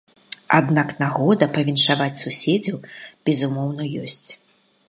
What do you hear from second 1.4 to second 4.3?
павіншаваць суседзяў, безумоўна, ёсць.